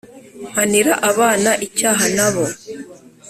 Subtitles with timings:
[0.03, 0.03] l
[0.49, 2.45] Mpanira abana icyaha nabo